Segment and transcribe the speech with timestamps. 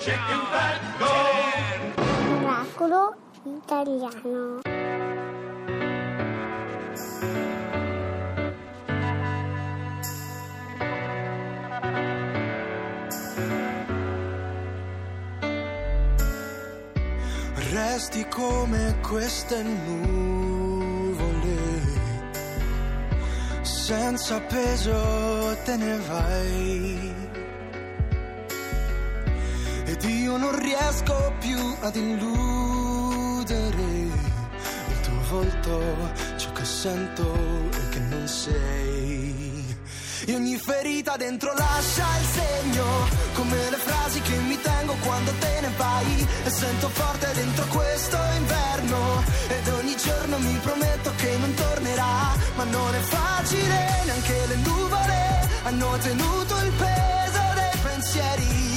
[0.00, 1.12] chicken fat, go!
[2.40, 3.02] Oracolo
[3.44, 4.60] italiano.
[17.72, 21.58] Resti come queste nuvole,
[23.60, 27.28] senza peso te ne vai.
[30.02, 35.80] Io non riesco più ad illudere il tuo volto,
[36.36, 37.34] ciò che sento
[37.72, 39.76] e che non sei.
[40.26, 42.84] E ogni ferita dentro lascia il segno,
[43.34, 46.26] come le frasi che mi tengo quando te ne vai.
[46.44, 52.34] E sento forte dentro questo inverno, ed ogni giorno mi prometto che non tornerà.
[52.56, 58.69] Ma non è facile, neanche le nuvole hanno tenuto il peso dei pensieri.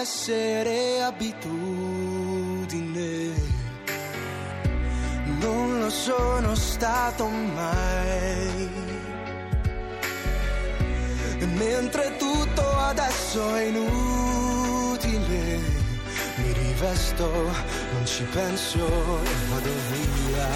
[0.00, 1.48] Essere abitudine.
[5.40, 8.68] Non lo sono stato mai.
[11.38, 15.58] E mentre tutto adesso è inutile,
[16.36, 17.26] mi rivesto,
[17.92, 18.78] non ci penso
[19.22, 20.48] e vado via.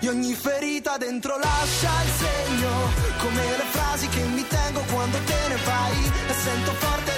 [0.00, 2.70] E ogni ferita dentro lascia il segno,
[3.18, 6.12] come le frasi che mi tengo quando te ne vai.
[6.28, 7.11] E sento forte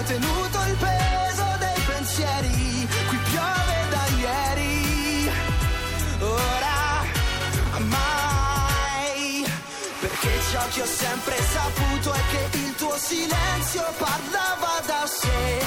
[0.00, 2.88] hanno tenuto il peso dei pensieri.
[3.08, 5.30] Qui piove da ieri,
[6.20, 7.04] ora
[7.78, 9.44] mai.
[10.00, 15.58] Perché ciò che ho sempre saputo è che il tuo silenzio parlava da sé.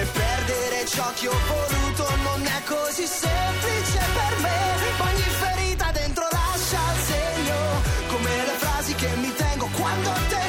[0.00, 4.56] E perdere ciò che ho voluto non è così semplice per me.
[4.98, 7.56] Ogni ferita dentro lascia il segno,
[8.08, 10.47] come le frasi che mi tengo quando te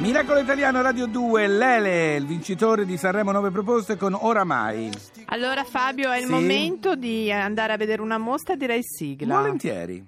[0.00, 4.90] Miracolo Italiano Radio 2, Lele, il vincitore di Sanremo 9 proposte con Oramai.
[5.26, 6.30] Allora Fabio, è il Sì?
[6.30, 9.36] momento di andare a vedere una mostra, direi sigla.
[9.36, 10.06] Volentieri.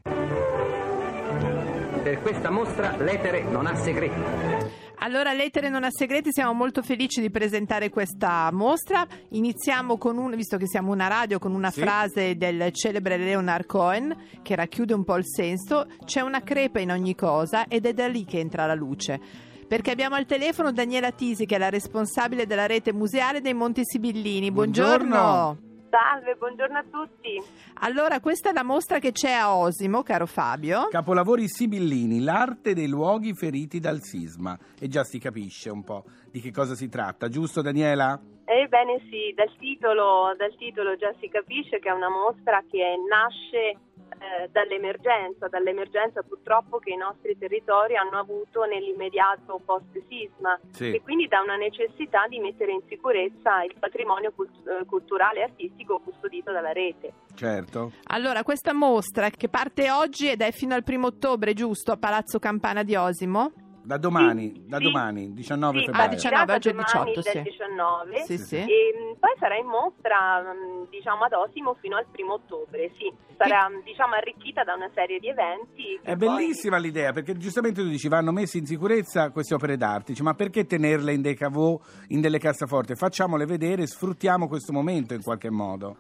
[2.03, 4.21] Per questa mostra l'etere non ha segreti.
[5.05, 9.05] Allora, Lettere non ha segreti, siamo molto felici di presentare questa mostra.
[9.31, 11.81] Iniziamo con un, visto che siamo una radio, con una Sì.
[11.81, 15.87] frase del celebre Leonard Cohen che racchiude un po' il senso.
[16.05, 19.21] C'è una crepa in ogni cosa ed è da lì che entra la luce.
[19.73, 23.81] Perché abbiamo al telefono Daniela Tisi, che è la responsabile della rete museale dei Monti
[23.87, 24.53] Sibillini.
[24.53, 25.09] Buongiorno.
[25.09, 25.59] Buongiorno.
[25.89, 27.43] Salve, buongiorno a tutti.
[27.81, 30.89] Allora, questa è la mostra che c'è a Osimo, caro Fabio.
[30.91, 34.59] Capolavori sibillini, l'arte dei luoghi feriti dal sisma.
[34.79, 38.21] E già si capisce un po' di che cosa si tratta, giusto Daniela?
[38.45, 43.79] Ebbene sì, dal titolo, dal titolo già si capisce che è una mostra che nasce
[44.23, 50.93] eh, dall'emergenza, dall'emergenza purtroppo che i nostri territori hanno avuto nell'immediato post-sisma Sì.
[50.95, 55.43] e quindi da una necessità di mettere in sicurezza il patrimonio cult- eh, culturale e
[55.43, 57.13] artistico custodito dalla rete.
[57.35, 57.93] Certo.
[58.05, 62.39] Allora, questa mostra che parte oggi ed è fino al primo ottobre, giusto, a Palazzo
[62.39, 63.53] Campana di Osimo?
[63.85, 64.83] Da domani, Sì, da sì.
[64.85, 66.07] domani, 19 Sì, febbraio.
[66.07, 67.43] Ah, 19, oggi è domani 18, del sì.
[67.43, 68.23] 19.
[68.25, 68.57] Sì, sì.
[68.57, 73.13] E mh, poi sarà in mostra, mh, diciamo, ad Osimo fino al primo ottobre, sì.
[73.37, 75.99] Sarà, mh, diciamo, arricchita da una serie di eventi.
[76.01, 80.13] È poi- bellissima l'idea perché giustamente tu dici vanno messe in sicurezza queste opere d'arte,
[80.13, 81.77] dici, ma perché tenerle in dei cavò,
[82.09, 82.95] in delle cassaforti?
[82.95, 85.97] Facciamole vedere, sfruttiamo questo momento in qualche modo.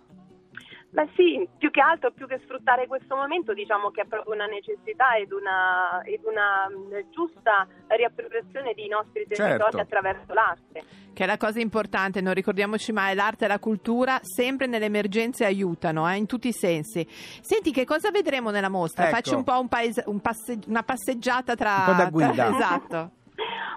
[0.92, 4.44] Beh sì, più che altro, più che sfruttare questo momento, diciamo che è proprio una
[4.44, 6.68] necessità ed una, ed una
[7.10, 9.78] giusta riappropriazione dei nostri territori Certo.
[9.78, 10.84] attraverso l'arte.
[11.14, 15.46] Che è la cosa importante, non ricordiamoci mai, l'arte e la cultura sempre nelle emergenze
[15.46, 17.06] aiutano, eh, in tutti i sensi.
[17.08, 19.04] Senti, che cosa vedremo nella mostra?
[19.06, 19.14] Ecco.
[19.14, 21.74] Facci un po' un paese- un passe- una passeggiata tra...
[21.78, 22.32] Un po' da guida.
[22.32, 23.10] tra- esatto.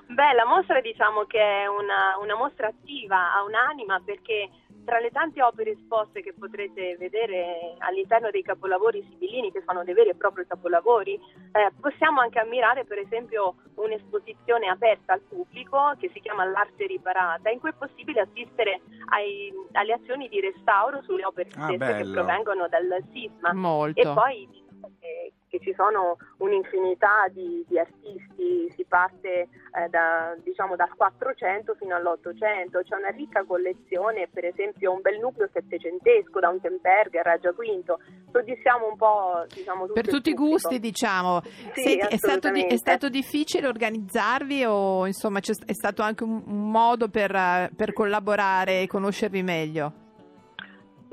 [0.07, 4.49] Beh, la mostra diciamo che è una, una mostra attiva, ha un'anima perché
[4.85, 9.95] tra le tante opere esposte che potrete vedere all'interno dei capolavori sibillini, che sono dei
[9.95, 16.11] veri e propri capolavori, eh, possiamo anche ammirare per esempio un'esposizione aperta al pubblico che
[16.13, 21.25] si chiama L'arte riparata, in cui è possibile assistere ai, alle azioni di restauro sulle
[21.25, 22.11] opere Ah, stesse che bello.
[22.13, 23.53] provengono dal sisma.
[23.53, 23.99] Molto.
[23.99, 24.47] E poi
[24.85, 31.75] diciamo che, ci sono un'infinità di, di artisti, si parte eh, da, diciamo, dal 400
[31.75, 37.37] fino all'800, c'è una ricca collezione, per esempio un bel nucleo settecentesco da Unterberger a
[37.37, 37.99] Giaquinto,
[38.33, 41.41] soddisfiamo un po' diciamo, Per tutti i gusti, diciamo.
[41.73, 46.25] Sì, Senti, è, stato di- è stato difficile organizzarvi o insomma c'è, è stato anche
[46.25, 50.03] un, un modo per, eh, per collaborare e conoscervi meglio?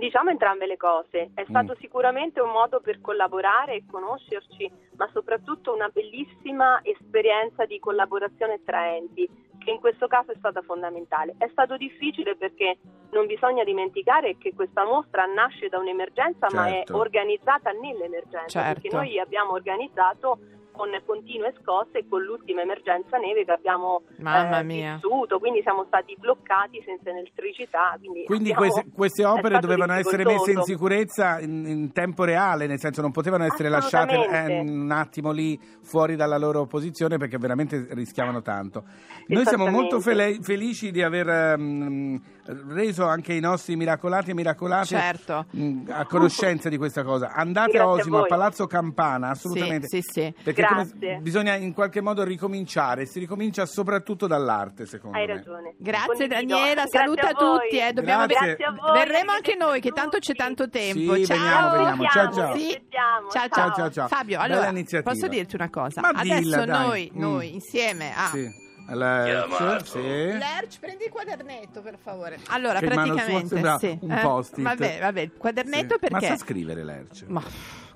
[0.02, 1.30] Diciamo entrambe le cose.
[1.32, 1.80] È stato Mm.
[1.80, 8.96] sicuramente un modo per collaborare e conoscerci, ma soprattutto una bellissima esperienza di collaborazione tra
[8.96, 9.30] enti,
[9.62, 11.36] che in questo caso è stata fondamentale.
[11.38, 12.78] È stato difficile perché
[13.12, 16.96] non bisogna dimenticare che questa mostra nasce da un'emergenza, ma è Certo.
[16.96, 18.80] organizzata nell'emergenza, Certo.
[18.80, 20.38] perché noi abbiamo organizzato
[20.72, 24.94] con continue scosse e con l'ultima emergenza neve che abbiamo Mamma eh, mia.
[24.94, 27.94] vissuto, quindi siamo stati bloccati senza elettricità.
[27.98, 32.78] Quindi, Quindi queste, queste opere dovevano essere messe in sicurezza in, in tempo reale, nel
[32.80, 37.86] senso non potevano essere lasciate eh, un attimo lì fuori dalla loro posizione perché veramente
[37.90, 38.84] rischiavano tanto.
[39.26, 42.20] Noi siamo molto fele- felici di aver ehm,
[42.68, 45.46] reso anche i nostri miracolati e miracolate Certo.
[45.50, 47.32] mh, a conoscenza di questa cosa.
[47.32, 48.28] Andate Grazie a a Osimo, a voi.
[48.28, 49.86] Palazzo Campana, assolutamente.
[49.86, 50.34] Sì, sì, sì.
[50.42, 51.18] Perché Grazie.
[51.20, 55.34] bisogna in qualche modo ricominciare, si ricomincia soprattutto dall'arte, secondo Hai me.
[55.34, 55.74] ragione.
[55.78, 56.26] Grazie.
[56.26, 58.56] Daniela, Grazie saluta a tutti, eh, dobbiamo Grazie.
[58.56, 58.98] Grazie a voi.
[58.98, 61.14] Verremo anche noi, che tanto c'è tanto tempo.
[61.14, 61.36] Sì, ciao.
[61.38, 62.04] veniamo, veniamo.
[62.08, 62.56] Ciao, ciao.
[62.56, 62.80] Sì.
[62.88, 63.72] Ciao, ciao.
[63.74, 64.08] ciao, Ciao.
[64.08, 64.72] Fabio, allora,
[65.02, 66.00] posso dirti una cosa?
[66.00, 67.20] Ma Adesso dilla, noi, Mm.
[67.20, 68.28] noi insieme a...
[68.28, 68.70] Sì.
[68.88, 69.98] Lerch, sì.
[70.00, 72.38] Lerch, prendi il quadernetto per favore.
[72.48, 73.98] Allora, Che in mano sua praticamente sembra sì.
[74.00, 74.20] un eh?
[74.22, 74.62] post-it.
[74.62, 75.98] Vabbè, vabbè, il quadernetto Sì.
[76.00, 76.14] perché?
[76.14, 77.24] Ma sa scrivere Lerch?
[77.28, 77.42] Ma,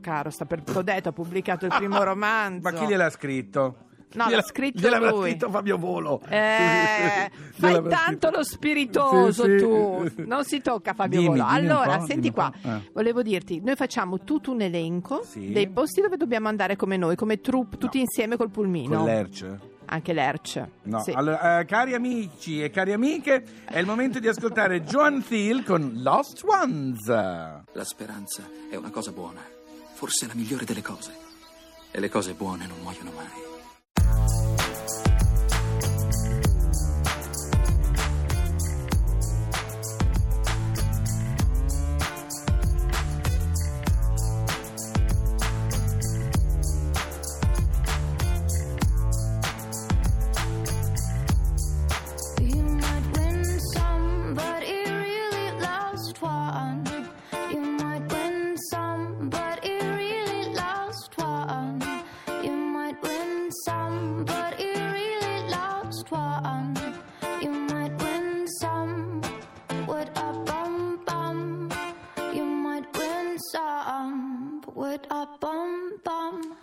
[0.01, 2.61] caro, sta per l'ho detto, ha pubblicato il primo romanzo.
[2.71, 3.77] Ma chi gliel'ha scritto?
[4.13, 5.29] No, l'ha scritto gliel'avrà lui.
[5.31, 6.23] scritto Fabio Volo.
[6.29, 8.31] Eh, fai Gliel'avrà tanto scritto.
[8.31, 9.57] lo spiritoso Sì, sì.
[9.59, 11.49] tu, non si tocca Fabio Dimmi, Volo.
[11.51, 12.91] dimmi un Allora, po', senti dimmi qua, un po', eh.
[12.95, 15.51] volevo dirti, noi facciamo tutto un elenco Sì.
[15.53, 18.05] dei posti dove dobbiamo andare come noi, come troupe, tutti No.
[18.05, 18.97] insieme col pulmino.
[18.97, 19.55] Con Lerch?
[19.87, 20.63] Anche Lerch.
[20.83, 21.13] No, Sì.
[21.13, 25.93] allora, eh, cari amici e cari amiche, è il momento di ascoltare Joan Thiel con
[25.97, 27.07] Lost Ones.
[27.07, 29.41] La speranza è una cosa buona,
[29.95, 31.13] forse la migliore delle cose.
[31.91, 33.56] E le cose buone non muoiono mai.
[74.97, 76.57] With a bum bum.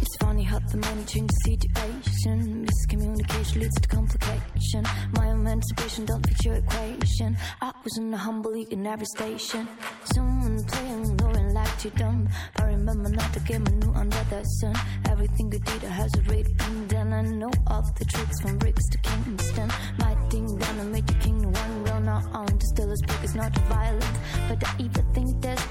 [0.00, 2.66] It's funny how the money changes situation.
[2.66, 4.84] Miscommunication leads to complication.
[5.12, 7.36] My emancipation don't fit your equation.
[7.60, 9.68] I was in a humble in every station.
[10.14, 12.28] Someone playing, knowing like you dumb.
[12.56, 14.74] But remember not to get my new under the sun.
[15.08, 17.12] Everything you did has already been done.
[17.12, 19.68] I know all the tricks from bricks to Kingston.
[19.98, 22.46] My thing down and made the king one real not on.
[22.46, 24.16] To still as big as not violent.
[24.48, 25.64] But I even think there's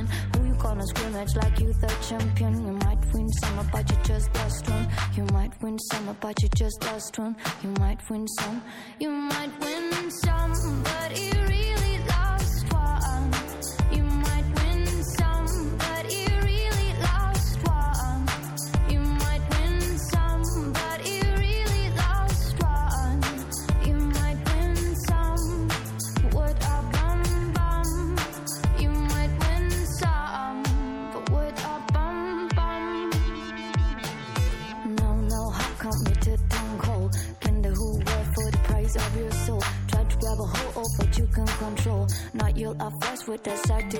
[0.00, 0.30] conversation.
[0.36, 2.66] Who you gonna scrimmage like you the champion?
[2.66, 4.88] You might win some, but you just lost one.
[5.16, 7.36] You might win some, but you just lost one.
[7.62, 8.62] You might win some.
[8.98, 11.49] You might win some, but it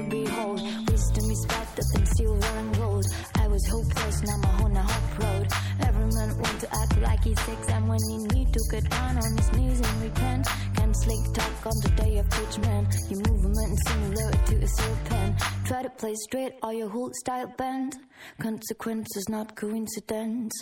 [0.02, 0.61] to behold.
[0.90, 3.07] Wisdom is better than silver and gold.
[3.37, 5.47] I was hopeless, now I'm on a hot road.
[5.80, 9.16] Every man want to act like he's six, and when he need to get down
[9.16, 10.47] on his knees and repent.
[10.76, 12.88] Can slick talk on the day of judgment.
[13.11, 15.38] Your movement is similar to a serpent.
[15.64, 17.97] Try to play straight or your whole style bend.
[18.38, 20.52] Consequences, not coincidence.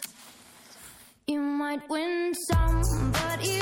[1.27, 3.58] You might win some, but you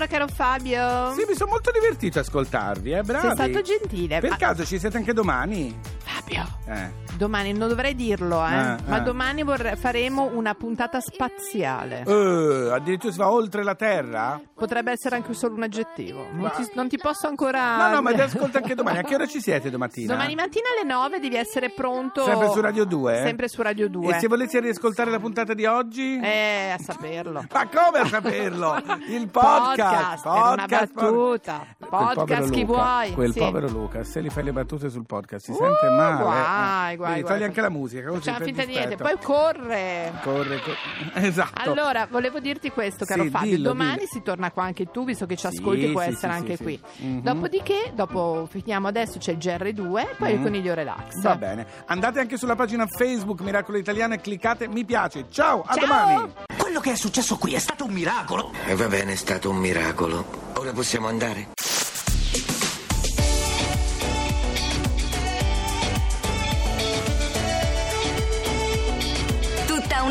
[0.00, 3.26] Allora, caro Fabio, Sì, mi sono molto divertito a ascoltarvi, eh, bravi.
[3.26, 4.18] sei stato gentile.
[4.20, 5.78] Per Ma- caso ci siete anche domani?
[5.98, 6.90] Fabio, Eh.
[7.20, 9.00] Domani non dovrei dirlo, eh, Ah, ma ah.
[9.00, 12.02] domani vorrei- faremo una puntata spaziale.
[12.06, 14.40] Eh, addirittura si va oltre la Terra?
[14.54, 16.24] Potrebbe essere anche solo un aggettivo.
[16.32, 17.76] Non Ma- ti, non ti posso ancora.
[17.88, 18.98] No, no, ma ti ascolto anche domani.
[18.98, 20.12] A che ora ci siete domattina?
[20.14, 22.24] Domani mattina alle 9 devi essere pronto.
[22.24, 23.16] Sempre su Radio 2?
[23.22, 24.16] Sempre su Radio 2.
[24.16, 26.18] E se volessi riascoltare la puntata di oggi?
[26.18, 27.44] Eh, a saperlo.
[27.52, 28.76] Ma come a saperlo?
[29.08, 30.22] Il podcast!
[30.22, 31.66] Podcast, era una battuta.
[31.76, 33.38] Quel Podcast, povero chi Luca, vuoi, Quel sì.
[33.38, 36.20] povero Luca, se gli fai le battute sul podcast si Uh, sente male.
[36.20, 36.22] eh.
[36.22, 38.08] guai, guai, Quindi togli anche la musica.
[38.08, 38.96] Così Facciamo finta di niente.
[38.96, 40.12] Poi corre.
[40.22, 40.78] Corre, corre.
[41.26, 41.60] Esatto.
[41.70, 43.50] Allora, volevo dirti questo, caro Sì, Fabio.
[43.56, 44.08] dillo, Domani dillo.
[44.10, 46.56] si torna qua anche tu, visto che ci Sì, ascolti, può sì, essere sì, anche
[46.56, 46.80] sì, qui.
[46.96, 47.04] sì.
[47.06, 47.20] Mhm.
[47.22, 50.42] Dopodiché, dopo finiamo adesso, c'è il GR2 e poi il Mhm.
[50.44, 51.20] coniglio relax.
[51.20, 51.66] Va bene.
[51.86, 55.26] Andate anche sulla pagina Facebook Miracolo Italiano e cliccate mi piace.
[55.30, 55.86] Ciao, a Ciao!
[55.86, 56.32] domani.
[56.56, 58.52] Quello che è successo qui è stato un miracolo.
[58.66, 60.24] E va bene, è stato un miracolo.
[60.54, 61.48] Ora possiamo andare?